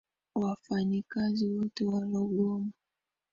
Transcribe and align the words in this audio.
Wafanyikazi 0.35 1.45
wote 1.49 1.83
walogoma. 1.85 2.71